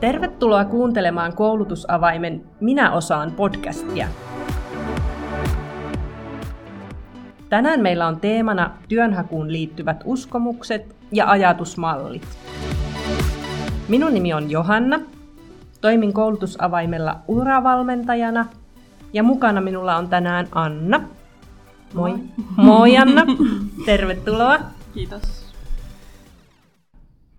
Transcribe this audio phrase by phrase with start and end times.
[0.00, 4.08] Tervetuloa kuuntelemaan koulutusavaimen Minä osaan podcastia.
[7.48, 12.26] Tänään meillä on teemana työnhakuun liittyvät uskomukset ja ajatusmallit.
[13.88, 15.00] Minun nimi on Johanna.
[15.80, 18.46] Toimin koulutusavaimella uravalmentajana
[19.12, 21.00] ja mukana minulla on tänään Anna.
[21.94, 22.10] Moi.
[22.10, 22.20] Moi,
[22.56, 23.22] Moi Anna.
[23.86, 24.58] Tervetuloa.
[24.94, 25.42] Kiitos.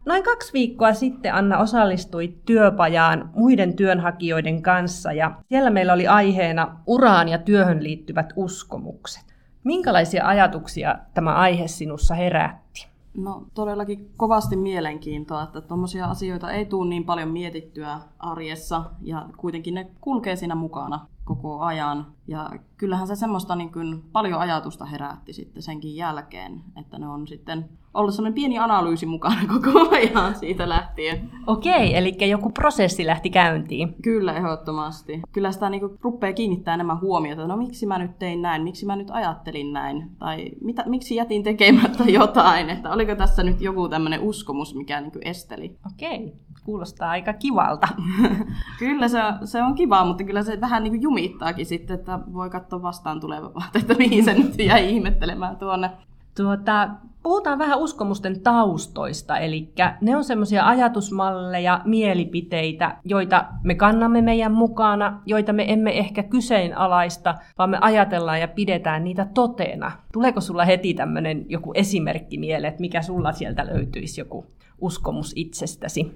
[0.05, 6.77] Noin kaksi viikkoa sitten Anna osallistui työpajaan muiden työnhakijoiden kanssa ja siellä meillä oli aiheena
[6.87, 9.23] uraan ja työhön liittyvät uskomukset.
[9.63, 12.87] Minkälaisia ajatuksia tämä aihe sinussa herätti?
[13.17, 19.73] No todellakin kovasti mielenkiintoa, että tuommoisia asioita ei tule niin paljon mietittyä arjessa ja kuitenkin
[19.73, 22.13] ne kulkee siinä mukana koko ajan.
[22.27, 27.27] Ja kyllähän se semmoista niin kuin paljon ajatusta herätti sitten senkin jälkeen, että ne on
[27.27, 31.29] sitten ollut semmoinen pieni analyysi mukana koko ajan siitä lähtien.
[31.47, 33.95] Okei, eli joku prosessi lähti käyntiin.
[34.01, 35.21] Kyllä, ehdottomasti.
[35.31, 38.95] Kyllä sitä niin rupeaa kiinnittää enemmän huomiota, no miksi mä nyt tein näin, miksi mä
[38.95, 44.21] nyt ajattelin näin, tai mitä, miksi jätin tekemättä jotain, että oliko tässä nyt joku tämmöinen
[44.21, 45.77] uskomus, mikä niin esteli.
[45.93, 47.87] Okei, kuulostaa aika kivalta.
[48.79, 52.81] kyllä se, se on kiva, mutta kyllä se vähän niin jumittaakin sitten, että voi katsoa
[52.81, 55.91] vastaan tulevaa, että mihin se nyt jäi ihmettelemään tuonne.
[56.37, 56.89] Tuota,
[57.23, 65.21] puhutaan vähän uskomusten taustoista, eli ne on semmoisia ajatusmalleja, mielipiteitä, joita me kannamme meidän mukana,
[65.25, 69.91] joita me emme ehkä kyseenalaista, vaan me ajatellaan ja pidetään niitä totena.
[70.13, 74.45] Tuleeko sulla heti tämmöinen joku esimerkki mieleen, että mikä sulla sieltä löytyisi joku
[74.81, 76.11] uskomus itsestäsi?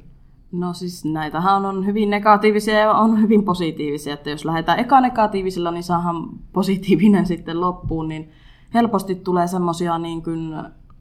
[0.52, 5.72] No siis näitähän on hyvin negatiivisia ja on hyvin positiivisia, että jos lähdetään eka negatiivisilla,
[5.72, 6.16] niin saahan
[6.54, 8.32] positiivinen sitten loppuun, niin
[8.74, 10.24] helposti tulee semmoisia niin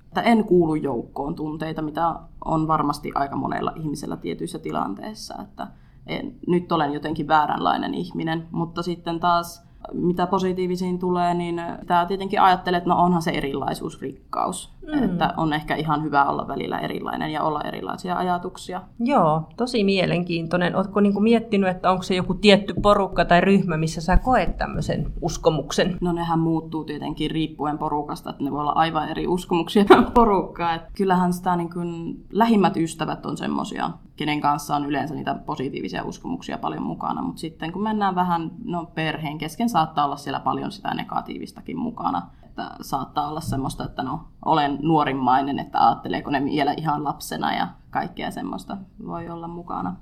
[0.06, 2.14] että en kuulu joukkoon tunteita, mitä
[2.45, 5.66] on varmasti aika monella ihmisellä tietyissä tilanteissa, että
[6.06, 12.41] en, nyt olen jotenkin vääränlainen ihminen, mutta sitten taas mitä positiivisiin tulee, niin tämä tietenkin
[12.41, 14.75] ajattelee, että no onhan se erilaisuus rikkaus.
[14.87, 15.03] Mm.
[15.03, 18.83] Että on ehkä ihan hyvä olla välillä erilainen ja olla erilaisia ajatuksia.
[19.01, 20.77] Joo, tosi mielenkiintoinen.
[20.77, 25.13] Oletko niinku miettinyt, että onko se joku tietty porukka tai ryhmä, missä sä koet tämmöisen
[25.21, 25.99] uskomuksen?
[26.01, 30.75] No nehän muuttuu tietenkin riippuen porukasta, että ne voi olla aivan eri uskomuksia porukkaa.
[30.75, 36.05] Et kyllähän sitä niin kuin, lähimmät ystävät on semmoisia, kenen kanssa on yleensä niitä positiivisia
[36.05, 37.23] uskomuksia paljon mukana.
[37.23, 42.23] Mutta sitten kun mennään vähän no, perheen kesken, saattaa olla siellä paljon sitä negatiivistakin mukana
[42.56, 47.69] että saattaa olla semmoista, että no, olen nuorimmainen, että ajatteleeko ne vielä ihan lapsena ja
[47.91, 49.97] kaikkea semmoista voi olla mukana.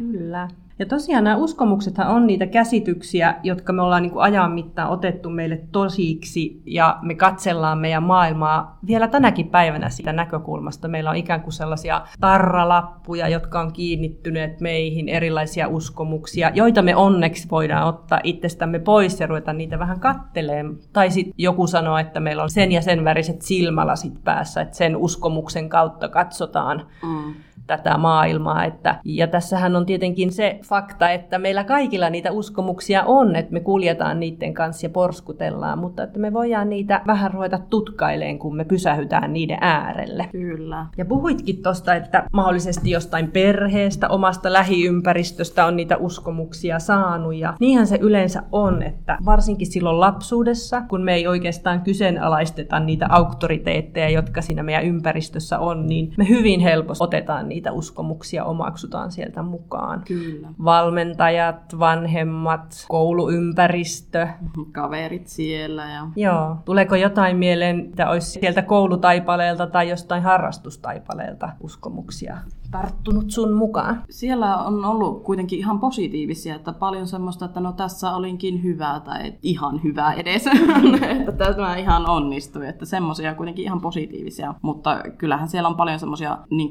[0.00, 0.48] Kyllä.
[0.78, 5.30] Ja tosiaan nämä uskomuksethan on niitä käsityksiä, jotka me ollaan niin kuin ajan mittaan otettu
[5.30, 10.88] meille tosiksi ja me katsellaan meidän maailmaa vielä tänäkin päivänä siitä näkökulmasta.
[10.88, 17.50] Meillä on ikään kuin sellaisia tarralappuja, jotka on kiinnittyneet meihin, erilaisia uskomuksia, joita me onneksi
[17.50, 20.78] voidaan ottaa itsestämme pois ja ruveta niitä vähän katteleen.
[20.92, 24.96] Tai sitten joku sanoo, että meillä on sen ja sen väriset silmälasit päässä, että sen
[24.96, 26.86] uskomuksen kautta katsotaan.
[27.02, 27.34] Mm
[27.76, 28.64] tätä maailmaa.
[28.64, 33.60] Että, ja tässähän on tietenkin se fakta, että meillä kaikilla niitä uskomuksia on, että me
[33.60, 38.64] kuljetaan niiden kanssa ja porskutellaan, mutta että me voidaan niitä vähän ruveta tutkaileen, kun me
[38.64, 40.28] pysähytään niiden äärelle.
[40.32, 40.86] Kyllä.
[40.98, 47.34] Ja puhuitkin tuosta, että mahdollisesti jostain perheestä, omasta lähiympäristöstä on niitä uskomuksia saanut.
[47.34, 53.06] Ja niinhän se yleensä on, että varsinkin silloin lapsuudessa, kun me ei oikeastaan kyseenalaisteta niitä
[53.10, 59.12] auktoriteetteja, jotka siinä meidän ympäristössä on, niin me hyvin helposti otetaan niitä niitä uskomuksia omaksutaan
[59.12, 60.02] sieltä mukaan.
[60.06, 60.48] Kyllä.
[60.64, 64.28] Valmentajat, vanhemmat, kouluympäristö.
[64.72, 65.90] Kaverit siellä.
[65.90, 66.06] Ja...
[66.16, 66.56] Joo.
[66.64, 72.36] Tuleeko jotain mieleen, että olisi sieltä koulutaipaleelta tai jostain harrastustaipaleelta uskomuksia?
[72.70, 74.02] Tarttunut sun mukaan?
[74.10, 79.32] Siellä on ollut kuitenkin ihan positiivisia, että paljon semmoista, että no tässä olinkin hyvä tai
[79.42, 80.46] ihan hyvä edes,
[81.28, 86.38] että tämä ihan onnistui, että semmoisia kuitenkin ihan positiivisia, mutta kyllähän siellä on paljon semmoisia
[86.50, 86.70] niin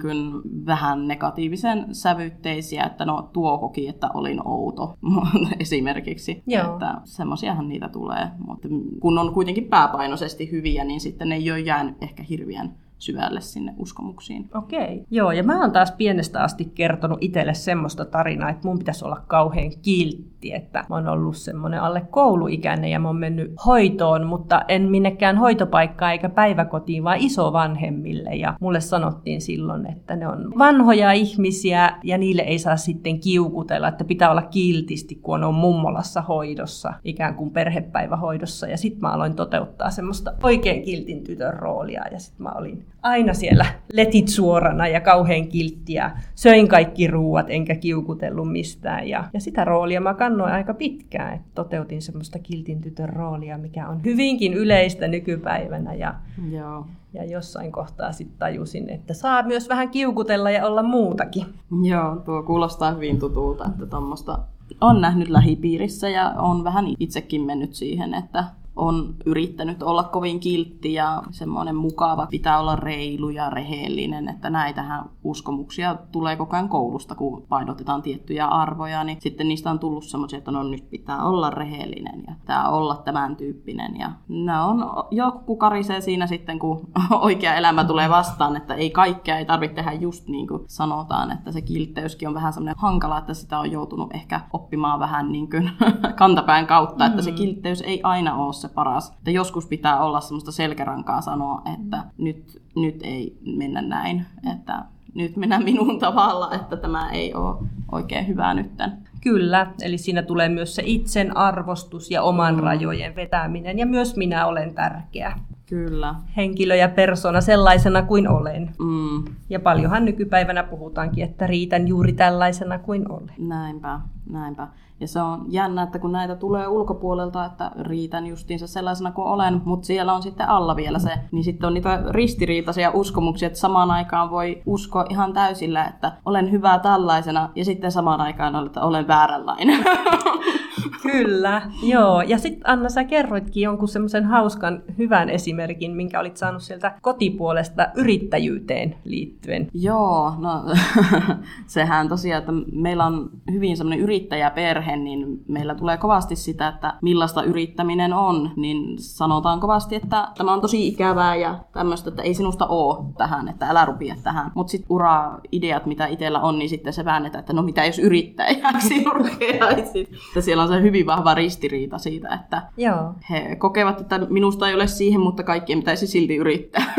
[0.65, 4.93] vähän negatiivisen sävytteisiä, että no tuo koki, että olin outo
[5.59, 6.73] esimerkiksi, Joo.
[6.73, 8.67] että semmoisiahan niitä tulee, mutta
[8.99, 13.73] kun on kuitenkin pääpainoisesti hyviä, niin sitten ne ei ole jäänyt ehkä hirveän syvälle sinne
[13.77, 14.49] uskomuksiin.
[14.55, 15.05] Okei.
[15.11, 19.23] Joo, ja mä oon taas pienestä asti kertonut itselle semmoista tarinaa, että mun pitäisi olla
[19.27, 24.25] kauhean kiltti kiltti, että mä oon ollut semmoinen alle kouluikäinen ja mä oon mennyt hoitoon,
[24.25, 28.29] mutta en minnekään hoitopaikkaan eikä päiväkotiin, vaan isovanhemmille.
[28.35, 33.87] Ja mulle sanottiin silloin, että ne on vanhoja ihmisiä ja niille ei saa sitten kiukutella,
[33.87, 38.67] että pitää olla kiltisti, kun on mummolassa hoidossa, ikään kuin perhepäivähoidossa.
[38.67, 43.33] Ja sitten mä aloin toteuttaa semmoista oikein kiltin tytön roolia ja sitten mä olin aina
[43.33, 46.11] siellä letit suorana ja kauhean kilttiä.
[46.35, 49.07] Söin kaikki ruuat enkä kiukutellut mistään.
[49.07, 53.87] Ja, ja sitä roolia mä kannoin aika pitkään, että toteutin semmoista kiltin tytön roolia, mikä
[53.87, 55.93] on hyvinkin yleistä nykypäivänä.
[55.93, 56.15] Ja,
[56.51, 56.85] Joo.
[57.13, 61.45] ja jossain kohtaa sitten tajusin, että saa myös vähän kiukutella ja olla muutakin.
[61.83, 64.39] Joo, tuo kuulostaa hyvin tutulta, että tuommoista
[64.81, 68.43] on nähnyt lähipiirissä ja on vähän itsekin mennyt siihen, että
[68.79, 75.09] on yrittänyt olla kovin kiltti ja semmoinen mukava, pitää olla reilu ja rehellinen, että näitähän
[75.23, 80.37] uskomuksia tulee koko ajan koulusta, kun painotetaan tiettyjä arvoja, niin sitten niistä on tullut semmoisia,
[80.37, 85.55] että no nyt pitää olla rehellinen ja pitää olla tämän tyyppinen ja nämä on, joku
[85.55, 86.87] karisee siinä sitten, kun
[87.21, 91.51] oikea elämä tulee vastaan, että ei kaikkea ei tarvitse tehdä just niin kuin sanotaan, että
[91.51, 95.71] se kiltteyskin on vähän semmoinen hankala, että sitä on joutunut ehkä oppimaan vähän niin kuin
[96.17, 97.37] kantapään kautta, että se mm.
[97.37, 99.09] kiltteys ei aina ole se paras.
[99.09, 104.85] Että joskus pitää olla semmoista selkärankaa sanoa, että nyt, nyt ei mennä näin, että
[105.15, 107.57] nyt mennään minun tavalla, että tämä ei ole
[107.91, 108.91] oikein hyvää nytten.
[109.21, 112.61] Kyllä, eli siinä tulee myös se itsen arvostus ja oman mm.
[112.61, 115.39] rajojen vetäminen, ja myös minä olen tärkeä.
[115.69, 116.15] Kyllä.
[116.37, 118.75] Henkilö ja persona sellaisena kuin olen.
[118.79, 119.23] Mm.
[119.49, 123.33] Ja paljonhan nykypäivänä puhutaankin, että riitän juuri tällaisena kuin olen.
[123.37, 123.99] Näinpä,
[124.29, 124.67] näinpä.
[124.99, 129.61] Ja se on jännä, että kun näitä tulee ulkopuolelta, että riitän justiinsa sellaisena kuin olen,
[129.65, 133.91] mutta siellä on sitten alla vielä se, niin sitten on niitä ristiriitaisia uskomuksia, että samaan
[133.91, 139.07] aikaan voi uskoa ihan täysillä, että olen hyvä tällaisena, ja sitten samaan aikaan että olen
[139.07, 139.85] vääränlainen.
[141.01, 142.21] Kyllä, joo.
[142.21, 147.87] Ja sitten Anna, sä kerroitkin jonkun semmoisen hauskan hyvän esimerkin, minkä olit saanut sieltä kotipuolesta
[147.95, 149.67] yrittäjyyteen liittyen.
[149.73, 150.63] Joo, no
[151.67, 157.43] sehän tosiaan, että meillä on hyvin semmoinen yrittäjäperhe, niin meillä tulee kovasti sitä, että millaista
[157.43, 162.65] yrittäminen on, niin sanotaan kovasti, että tämä on tosi ikävää ja tämmöistä, että ei sinusta
[162.65, 164.51] ole tähän, että älä rupia tähän.
[164.55, 169.05] Mutta sitten ura-ideat, mitä itsellä on, niin sitten se väännetään, että no mitä jos yrittäjäksi
[169.15, 170.09] urkeaisit.
[170.27, 173.13] Että siellä on se hyvin vahva ristiriita siitä, että Joo.
[173.29, 176.93] he kokevat, että minusta ei ole siihen, mutta kaikkien pitäisi silti yrittää.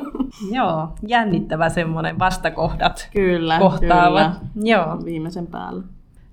[0.50, 4.32] Joo, jännittävä semmoinen vastakohdat Kyllä, kohtaavat.
[4.38, 4.70] kyllä.
[4.76, 5.04] Joo.
[5.04, 5.82] Viimeisen päällä.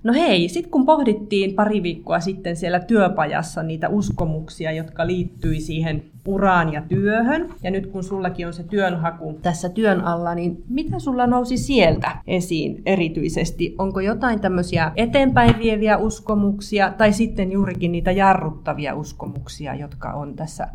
[0.02, 6.02] No hei, sitten kun pohdittiin pari viikkoa sitten siellä työpajassa niitä uskomuksia, jotka liittyi siihen
[6.26, 10.98] uraan ja työhön, ja nyt kun sullakin on se työnhaku tässä työn alla, niin mitä
[10.98, 13.74] sulla nousi sieltä esiin erityisesti?
[13.78, 20.68] Onko jotain tämmöisiä eteenpäin vieviä uskomuksia, tai sitten juurikin niitä jarruttavia uskomuksia, jotka on tässä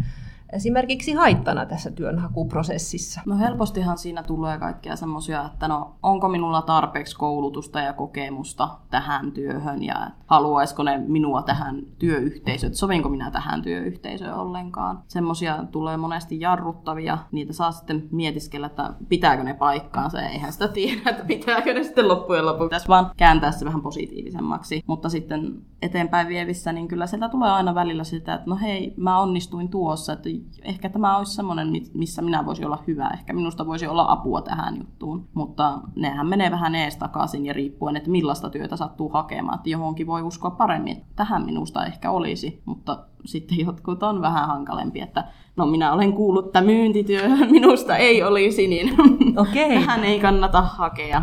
[0.53, 3.21] esimerkiksi haittana tässä työnhakuprosessissa?
[3.25, 9.31] No helpostihan siinä tulee kaikkea semmoisia, että no onko minulla tarpeeksi koulutusta ja kokemusta tähän
[9.31, 15.03] työhön ja haluaisiko ne minua tähän työyhteisöön, että sovinko minä tähän työyhteisöön ollenkaan.
[15.07, 20.67] Semmoisia tulee monesti jarruttavia, niitä saa sitten mietiskellä, että pitääkö ne paikkaansa ja eihän sitä
[20.67, 22.69] tiedä, että pitääkö ne sitten loppujen lopuksi.
[22.69, 27.75] Tässä vaan kääntää se vähän positiivisemmaksi, mutta sitten eteenpäin vievissä, niin kyllä sieltä tulee aina
[27.75, 30.29] välillä sitä, että no hei, mä onnistuin tuossa, että
[30.61, 33.09] ehkä tämä olisi semmoinen, missä minä voisin olla hyvä.
[33.13, 35.27] Ehkä minusta voisi olla apua tähän juttuun.
[35.33, 39.57] Mutta nehän menee vähän ees takaisin ja riippuen, että millaista työtä sattuu hakemaan.
[39.57, 42.61] Että johonkin voi uskoa paremmin, että tähän minusta ehkä olisi.
[42.65, 45.23] Mutta sitten jotkut on vähän hankalempi, että
[45.55, 48.95] no minä olen kuullut, että myyntityö minusta ei olisi, niin
[49.37, 49.69] Okei.
[49.69, 51.21] tähän ei kannata hakea.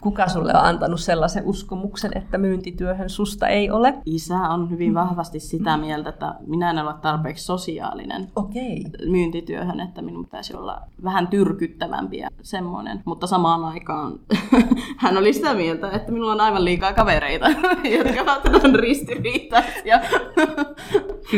[0.00, 3.94] Kuka sulle on antanut sellaisen uskomuksen, että myyntityöhön susta ei ole?
[4.06, 8.84] Isä on hyvin vahvasti sitä mieltä, että minä en ole tarpeeksi sosiaalinen Okei.
[9.10, 13.00] myyntityöhön, että minun pitäisi olla vähän tyrkyttävämpi ja semmoinen.
[13.04, 14.12] Mutta samaan aikaan
[14.96, 17.48] hän oli sitä mieltä, että minulla on aivan liikaa kavereita,
[17.98, 20.00] jotka ovat ristiriitaisia.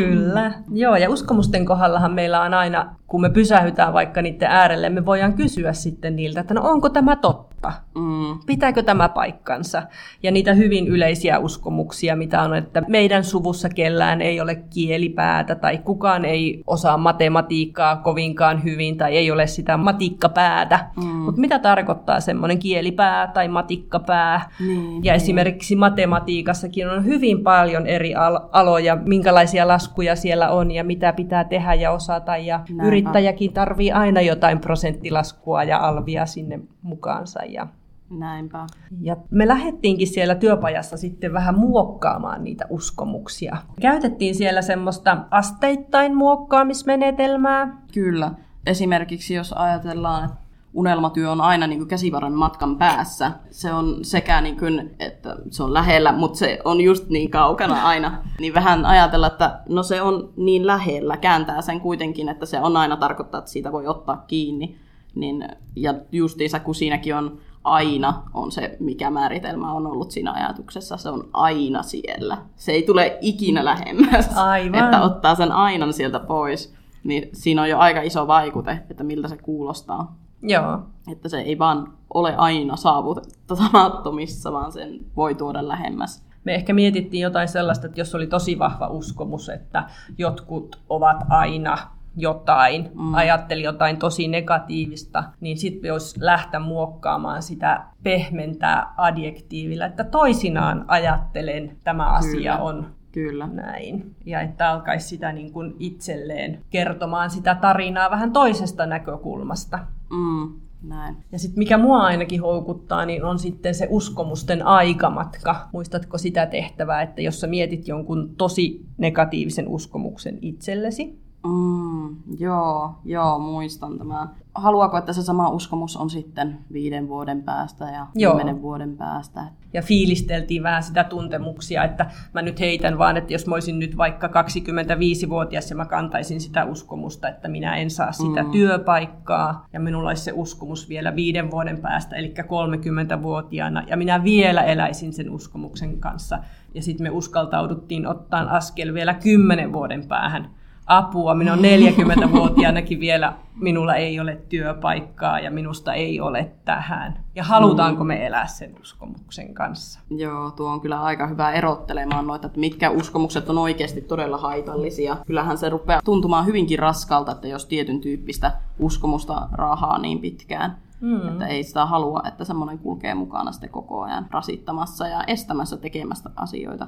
[0.09, 0.53] Kyllä.
[0.73, 5.33] Joo, ja uskomusten kohdallahan meillä on aina, kun me pysähytään vaikka niiden äärelle, me voidaan
[5.33, 7.71] kysyä sitten niiltä, että no onko tämä totta?
[7.95, 8.39] Mm.
[8.45, 9.83] Pitääkö tämä paikkansa?
[10.23, 15.77] Ja niitä hyvin yleisiä uskomuksia, mitä on, että meidän suvussa kellään ei ole kielipäätä tai
[15.77, 20.79] kukaan ei osaa matematiikkaa kovinkaan hyvin tai ei ole sitä matikkapäätä.
[20.95, 21.05] Mm.
[21.07, 24.49] Mutta mitä tarkoittaa semmoinen kielipää tai matikkapää?
[24.59, 25.15] Niin, Ja niin.
[25.23, 31.43] esimerkiksi matematiikassakin on hyvin paljon eri al- aloja, minkälaisia laskuja siellä on ja mitä pitää
[31.43, 32.37] tehdä ja osata.
[32.37, 32.83] Ja Näinpä.
[33.01, 37.39] Yrittäjäkin tarvii aina jotain prosenttilaskua ja alvia sinne mukaansa.
[37.45, 37.67] Ja
[38.09, 38.67] Näinpä.
[39.01, 43.57] Ja me lähdettiinkin siellä työpajassa sitten vähän muokkaamaan niitä uskomuksia.
[43.81, 47.77] Käytettiin siellä semmoista asteittain muokkaamismenetelmää.
[47.93, 48.31] Kyllä.
[48.65, 50.40] Esimerkiksi jos ajatellaan, että
[50.73, 53.31] unelmatyö on aina niin kuin käsivarren matkan päässä.
[53.51, 57.83] Se on sekä, niin kuin, että se on lähellä, mutta se on just niin kaukana
[57.83, 58.23] aina.
[58.39, 62.77] Niin vähän ajatella, että no se on niin lähellä, kääntää sen kuitenkin, että se on
[62.77, 64.77] aina tarkoittaa, että siitä voi ottaa kiinni.
[65.15, 70.97] Niin, ja justiinsa kun siinäkin on aina on se, mikä määritelmä on ollut siinä ajatuksessa.
[70.97, 72.37] Se on aina siellä.
[72.55, 74.83] Se ei tule ikinä lähemmäs, Aivan.
[74.83, 76.73] että ottaa sen ainan sieltä pois.
[77.03, 80.15] Niin siinä on jo aika iso vaikute, että miltä se kuulostaa.
[80.43, 80.79] Joo.
[81.11, 86.23] Että se ei vaan ole aina saavutettamattomissa, vaan sen voi tuoda lähemmäs.
[86.43, 89.83] Me ehkä mietittiin jotain sellaista, että jos oli tosi vahva uskomus, että
[90.17, 91.77] jotkut ovat aina
[92.15, 93.13] jotain, mm.
[93.13, 101.77] ajatteli jotain tosi negatiivista, niin sitten jos lähteä muokkaamaan sitä, pehmentää adjektiivilla, että toisinaan ajattelen,
[101.83, 102.57] tämä asia Kyllä.
[102.57, 103.47] on Kyllä.
[103.47, 104.15] näin.
[104.25, 109.79] Ja että alkaisi sitä niin kuin itselleen kertomaan sitä tarinaa vähän toisesta näkökulmasta.
[110.11, 111.15] Mm, näin.
[111.31, 115.69] Ja sitten mikä mua ainakin houkuttaa, niin on sitten se uskomusten aikamatka.
[115.73, 123.39] Muistatko sitä tehtävää, että jos sä mietit jonkun tosi negatiivisen uskomuksen itsellesi, Mm, joo, joo,
[123.39, 124.29] muistan tämän.
[124.55, 128.31] Haluaako, että se sama uskomus on sitten viiden vuoden päästä ja Joo.
[128.33, 129.43] kymmenen vuoden päästä?
[129.73, 133.97] ja fiilisteltiin vähän sitä tuntemuksia, että mä nyt heitän vaan, että jos mä olisin nyt
[133.97, 138.51] vaikka 25-vuotias ja mä kantaisin sitä uskomusta, että minä en saa sitä Mm.
[138.51, 144.61] työpaikkaa ja minulla olisi se uskomus vielä viiden vuoden päästä, eli 30-vuotiaana ja minä vielä
[144.63, 146.39] eläisin sen uskomuksen kanssa
[146.73, 150.49] ja sitten me uskaltauduttiin ottaa askel vielä 10 vuoden päähän
[150.97, 151.35] apua.
[151.35, 157.23] Minä olen 40-vuotiaanakin vielä, minulla ei ole työpaikkaa ja minusta ei ole tähän.
[157.35, 159.99] Ja halutaanko me elää sen uskomuksen kanssa?
[160.09, 165.17] Joo, tuo on kyllä aika hyvä erottelemaan noita, että mitkä uskomukset on oikeasti todella haitallisia.
[165.27, 170.77] Kyllähän se rupeaa tuntumaan hyvinkin raskalta, että jos tietyn tyyppistä uskomusta rahaa niin pitkään.
[171.01, 171.27] Mm.
[171.27, 176.29] Että ei sitä halua, että semmoinen kulkee mukana sitten koko ajan rasittamassa ja estämässä tekemästä
[176.35, 176.87] asioita.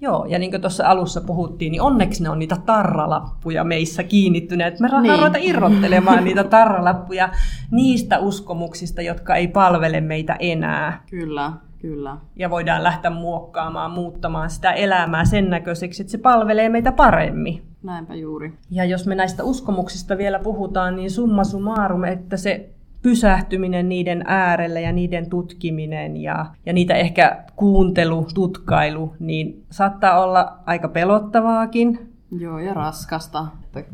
[0.00, 4.80] Joo, ja niin kuin tuossa alussa puhuttiin, niin onneksi ne on niitä tarralappuja meissä kiinnittyneet.
[4.80, 5.02] Me Niin.
[5.02, 5.18] niin.
[5.18, 7.28] ruveta irrottelemaan niitä tarralappuja
[7.70, 11.02] niistä uskomuksista, jotka ei palvele meitä enää.
[11.10, 12.16] Kyllä, kyllä.
[12.36, 17.62] Ja voidaan lähteä muokkaamaan, muuttamaan sitä elämää sen näköiseksi, että se palvelee meitä paremmin.
[17.82, 18.52] Näinpä juuri.
[18.70, 22.70] Ja jos me näistä uskomuksista vielä puhutaan, niin summa summarum, että se
[23.04, 30.58] pysähtyminen niiden äärelle ja niiden tutkiminen ja, ja niitä ehkä kuuntelu, tutkailu, niin saattaa olla
[30.66, 32.12] aika pelottavaakin.
[32.38, 33.46] Joo, ja raskasta.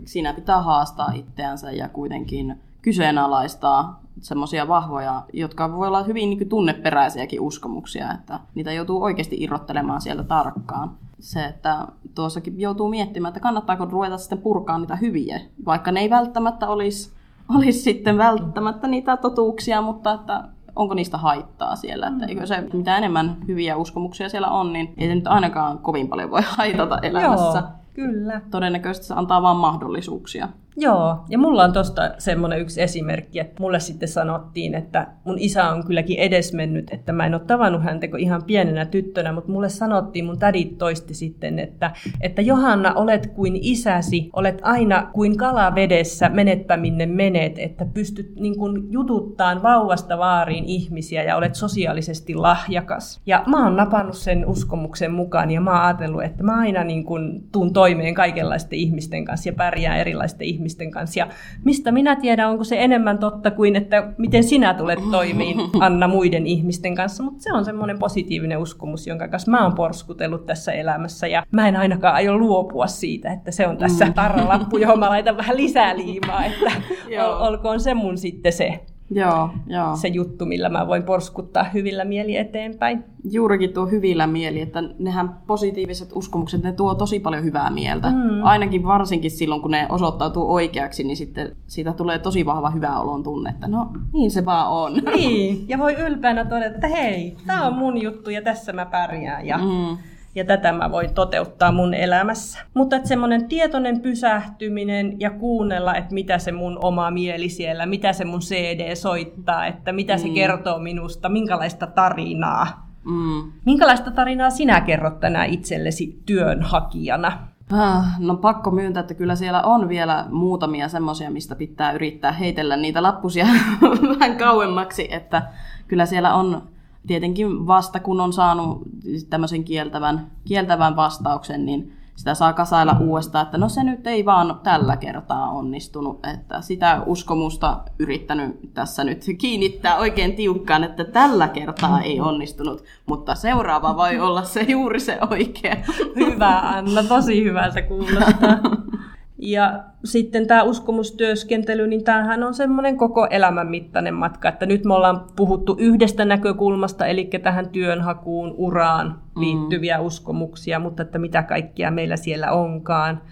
[0.05, 7.41] Siinä pitää haastaa itseänsä ja kuitenkin kyseenalaistaa semmoisia vahvoja, jotka voi olla hyvin niin tunneperäisiäkin
[7.41, 10.91] uskomuksia, että niitä joutuu oikeasti irrottelemaan sieltä tarkkaan.
[11.19, 16.11] Se, että tuossakin joutuu miettimään, että kannattaako ruveta sitten purkaa niitä hyviä, vaikka ne ei
[16.11, 17.20] välttämättä olisi,
[17.57, 20.45] olisi sitten välttämättä niitä totuuksia, mutta että
[20.77, 22.07] onko niistä haittaa siellä.
[22.07, 26.09] Että eikö se, mitä enemmän hyviä uskomuksia siellä on, niin ei se nyt ainakaan kovin
[26.09, 27.59] paljon voi haitata elämässä.
[27.59, 28.41] Joo, kyllä.
[28.51, 30.49] Todennäköisesti se antaa vain mahdollisuuksia.
[30.77, 35.71] Joo, ja mulla on tosta semmoinen yksi esimerkki, että mulle sitten sanottiin, että mun isä
[35.71, 39.69] on kylläkin edesmennyt, että mä en ole tavannut häntä kuin ihan pienenä tyttönä, mutta mulle
[39.69, 45.75] sanottiin, mun tädit toisti sitten, että, että Johanna, olet kuin isäsi, olet aina kuin kala
[45.75, 52.35] vedessä, menetpä minne menet, että pystyt niin kuin jututtaan vauvasta vaariin ihmisiä ja olet sosiaalisesti
[52.35, 53.21] lahjakas.
[53.27, 57.05] Ja mä oon napannut sen uskomuksen mukaan ja mä oon ajatellut, että mä aina niin
[57.05, 60.60] kuin tuun toimeen kaikenlaisten ihmisten kanssa ja pärjään erilaisten ihmisten
[60.91, 61.19] kanssa.
[61.19, 61.29] Ja
[61.65, 66.47] mistä minä tiedän, onko se enemmän totta kuin, että miten sinä tulet toimiin, Anna, muiden
[66.47, 67.23] ihmisten kanssa.
[67.23, 71.27] Mutta se on semmoinen positiivinen uskomus, jonka kanssa mä oon porskutellut tässä elämässä.
[71.27, 74.15] Ja mä en ainakaan aio luopua siitä, että se on tässä Mm.
[74.15, 76.45] tarralappu, johon mä laitan vähän lisää liimaa.
[76.45, 76.71] Että
[77.27, 79.97] ol, olkoon se mun sitten se, Joo, joo.
[79.97, 83.05] se juttu, millä mä voin porskuttaa hyvillä mieli eteenpäin.
[83.31, 88.11] Juurikin tuo hyvillä mieli, että nehän positiiviset uskomukset, ne tuo tosi paljon hyvää mieltä.
[88.11, 88.45] Mm.
[88.45, 93.23] Ainakin varsinkin silloin, kun ne osoittautuu oikeaksi, niin sitten siitä tulee tosi vahva hyvä olon
[93.23, 94.93] tunne, että no niin se vaan on.
[95.17, 99.47] Niin, ja voi ylpeänä todeta, että hei, tämä on mun juttu ja tässä mä pärjään
[99.47, 99.97] ja, Mm.
[100.35, 102.59] Ja tätä mä voin toteuttaa mun elämässä.
[102.75, 108.13] Mutta että semmoinen tietoinen pysähtyminen ja kuunnella, että mitä se mun oma mieli siellä, mitä
[108.13, 110.35] se mun CD soittaa, että mitä se Mm.
[110.35, 112.87] kertoo minusta, minkälaista tarinaa.
[113.05, 113.53] Mm.
[113.67, 117.33] Minkälaista tarinaa sinä kerrot tänään itsellesi työnhakijana?
[117.73, 122.77] Ah, no pakko myöntää, että kyllä siellä on vielä muutamia semmoisia, mistä pitää yrittää heitellä
[122.77, 123.47] niitä lappusia
[124.19, 125.43] vähän kauemmaksi, että
[125.89, 126.63] kyllä siellä on
[127.07, 128.83] tietenkin vasta kun on saanut
[129.31, 134.61] tämmöisen kieltävän, kieltävän vastauksen, niin sitä saa kasailla uudestaan, että no se nyt ei vaan
[134.63, 136.27] tällä kertaa onnistunut.
[136.27, 143.35] Että sitä uskomusta yrittänyt tässä nyt kiinnittää oikein tiukkaan, että tällä kertaa ei onnistunut, mutta
[143.35, 145.77] seuraava voi olla se juuri se oikea.
[146.17, 148.59] Hyvä Anna, tosi hyvältä kuulostaa.
[149.43, 154.95] Ja sitten tämä uskomustyöskentely, niin tämähän on semmoinen koko elämän mittainen matka, että nyt me
[154.95, 160.05] ollaan puhuttu yhdestä näkökulmasta, eli tähän työnhakuun, uraan liittyviä mm.
[160.05, 163.23] uskomuksia, mutta että mitä kaikkia meillä siellä onkaan.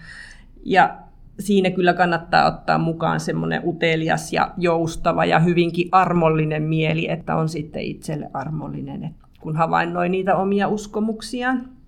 [0.65, 0.97] Ja
[1.39, 7.49] siinä kyllä kannattaa ottaa mukaan semmoinen utelias ja joustava ja hyvinkin armollinen mieli, että on
[7.49, 11.78] sitten itselle armollinen, kun havainnoi niitä omia uskomuksiaan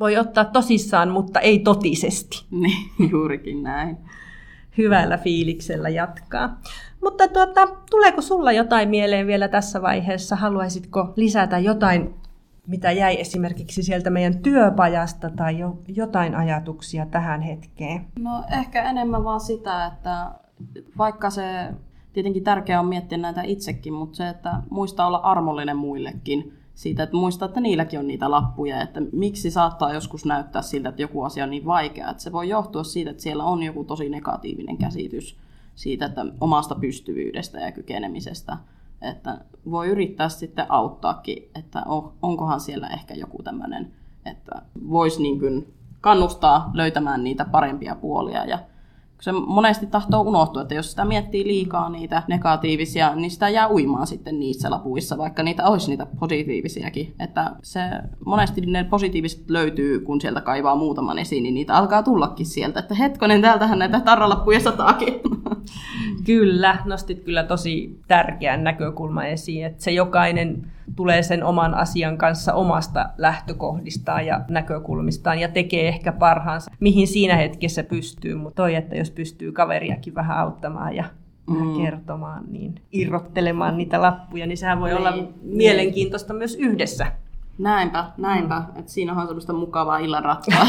[0.00, 2.44] voi ottaa tosissaan, mutta ei totisesti.
[2.60, 3.96] Niin, juurikin näin.
[4.78, 6.60] Hyvällä fiiliksellä jatkaa.
[7.02, 10.36] Mutta tuota, tuleeko sulla jotain mieleen vielä tässä vaiheessa?
[10.36, 12.14] Haluaisitko lisätä jotain,
[12.66, 18.06] mitä jäi esimerkiksi sieltä meidän työpajasta tai jo, jotain ajatuksia tähän hetkeen?
[18.18, 20.30] No ehkä enemmän vaan sitä, että
[20.98, 21.42] vaikka se
[22.12, 27.16] tietenkin tärkeää on miettiä näitä itsekin, mutta se, että muista olla armollinen muillekin siitä, että
[27.16, 31.44] muista, että niilläkin on niitä lappuja, että miksi saattaa joskus näyttää siltä, että joku asia
[31.44, 35.36] on niin vaikea, että se voi johtua siitä, että siellä on joku tosi negatiivinen käsitys
[35.74, 38.56] siitä, että omasta pystyvyydestä ja kykenemisestä,
[39.02, 41.82] että voi yrittää sitten auttaakin, että
[42.22, 43.92] onkohan siellä ehkä joku tämmöinen,
[44.26, 48.58] että voisi niin kannustaa löytämään niitä parempia puolia ja
[49.20, 54.06] se monesti tahtoo unohtua, että jos sitä miettii liikaa niitä negatiivisia, niin sitä jää uimaan
[54.06, 57.14] sitten niissä lapuissa, vaikka niitä olisi niitä positiivisiakin.
[57.20, 57.80] Että se,
[58.26, 62.94] monesti ne positiiviset löytyy, kun sieltä kaivaa muutaman esiin, niin niitä alkaa tullakin sieltä, että
[62.94, 65.14] hetkonen, täältähän näitä tarralappuja sataakin.
[66.24, 72.54] Kyllä, nostit kyllä tosi tärkeän näkökulman esiin, että se jokainen tulee sen oman asian kanssa
[72.54, 78.34] omasta lähtökohdistaan ja näkökulmistaan ja tekee ehkä parhaansa, mihin siinä hetkessä pystyy.
[78.34, 81.04] Mutta toi, että jos pystyy kaveriakin vähän auttamaan ja
[81.50, 81.82] mm.
[81.82, 85.34] kertomaan, niin irrottelemaan niitä lappuja, niin sehän voi niin, olla niin.
[85.42, 87.06] mielenkiintoista myös yhdessä.
[87.58, 88.58] Näinpä, näinpä.
[88.58, 88.78] Mm.
[88.78, 90.66] Että siinä on semmoista mukavaa illan ratkaa.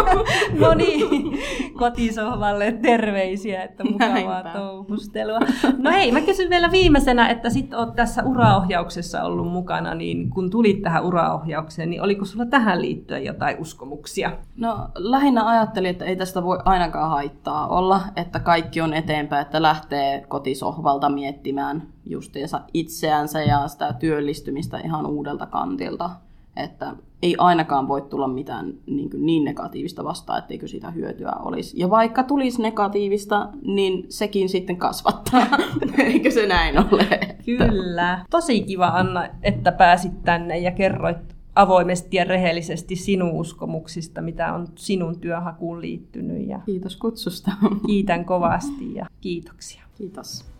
[0.60, 1.38] no niin,
[1.78, 4.50] kotisohvalle terveisiä, että mukavaa Näinpä.
[4.52, 5.38] touhustelua.
[5.78, 10.50] No hei, mä kysyn vielä viimeisenä, että sit oot tässä uraohjauksessa ollut mukana, niin kun
[10.50, 14.32] tulit tähän uraohjaukseen, niin oliko sulla tähän liittyen jotain uskomuksia?
[14.56, 19.62] No lähinnä ajattelin, että ei tästä voi ainakaan haittaa olla, että kaikki on eteenpäin, että
[19.62, 26.10] lähtee kotisohvalta miettimään justiinsa itseänsä ja sitä työllistymistä ihan uudelta kantilta.
[26.56, 31.80] Että ei ainakaan voi tulla mitään niin, niin negatiivista vastaan, etteikö siitä hyötyä olisi.
[31.80, 35.46] Ja vaikka tulisi negatiivista, niin sekin sitten kasvattaa.
[35.98, 37.36] Eikö se näin ole?
[37.44, 38.24] Kyllä.
[38.30, 41.18] Tosi kiva Anna, että pääsit tänne ja kerroit
[41.54, 46.48] avoimesti ja rehellisesti sinun uskomuksista, mitä on sinun työhakuun liittynyt.
[46.48, 47.50] Ja Kiitos kutsusta.
[47.86, 49.82] Kiitän kovasti ja kiitoksia.
[49.98, 50.52] Kiitos.